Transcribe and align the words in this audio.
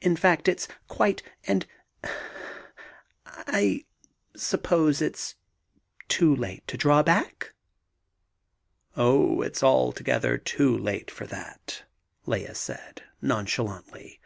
In 0.00 0.16
fact, 0.16 0.48
it's 0.48 0.66
quite 0.88 1.22
and 1.46 1.66
eh... 2.02 2.08
I 3.26 3.84
suppose 4.34 5.02
it's 5.02 5.34
too 6.08 6.34
late 6.34 6.66
to 6.68 6.78
draw 6.78 7.02
back?" 7.02 7.52
"Oh, 8.96 9.42
it's 9.42 9.62
altogether 9.62 10.38
too 10.38 10.74
late 10.78 11.10
for 11.10 11.26
that" 11.26 11.82
Lea 12.24 12.54
said, 12.54 13.02
nonchalantly. 13.20 14.22